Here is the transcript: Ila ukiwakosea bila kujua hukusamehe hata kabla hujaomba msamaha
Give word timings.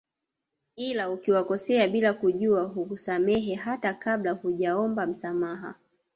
Ila 0.75 1.11
ukiwakosea 1.11 1.87
bila 1.87 2.13
kujua 2.13 2.63
hukusamehe 2.63 3.55
hata 3.55 3.93
kabla 3.93 4.31
hujaomba 4.31 5.05
msamaha 5.07 5.75